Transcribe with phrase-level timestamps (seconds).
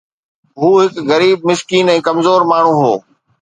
[0.61, 2.93] هو هڪ غريب مسڪين ۽ ڪمزور ماڻهو هو.